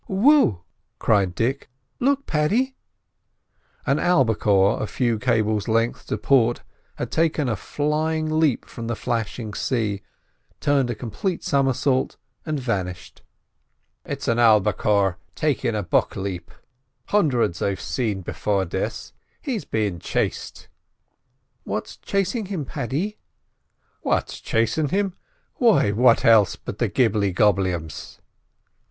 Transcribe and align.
"Whoop!" 0.07 0.63
cried 0.97 1.35
Dick. 1.35 1.69
"Look, 1.99 2.25
Paddy!" 2.25 2.73
An 3.85 3.99
albicore 3.99 4.81
a 4.81 4.87
few 4.87 5.19
cables 5.19 5.67
lengths 5.67 6.05
to 6.05 6.17
port 6.17 6.63
had 6.95 7.11
taken 7.11 7.47
a 7.47 7.55
flying 7.55 8.39
leap 8.39 8.65
from 8.65 8.87
the 8.87 8.95
flashing 8.95 9.53
sea, 9.53 10.01
turned 10.59 10.89
a 10.89 10.95
complete 10.95 11.43
somersault 11.43 12.17
and 12.47 12.59
vanished. 12.59 13.21
"It's 14.03 14.27
an 14.27 14.39
albicore 14.39 15.17
takin' 15.35 15.75
a 15.75 15.83
buck 15.83 16.15
lep. 16.15 16.49
Hundreds 17.09 17.61
I've 17.61 17.79
seen 17.79 18.21
before 18.21 18.65
this; 18.65 19.13
he's 19.39 19.65
bein' 19.65 19.99
chased." 19.99 20.67
"What's 21.63 21.95
chasing 21.95 22.47
him, 22.47 22.65
Paddy?" 22.65 23.19
"What's 24.01 24.39
chasin' 24.39 24.89
him?—why, 24.89 25.91
what 25.91 26.25
else 26.25 26.55
but 26.55 26.79
the 26.79 26.87
gibly 26.87 27.31
gobly 27.31 27.71
ums!" 27.71 28.19